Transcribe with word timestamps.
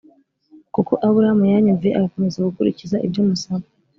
kuko 0.73 0.91
Aburahamu 1.07 1.45
yanyumviye 1.51 1.93
agakomeza 1.97 2.45
gukurikiza 2.47 2.95
ibyo 3.05 3.21
musaba 3.29 3.65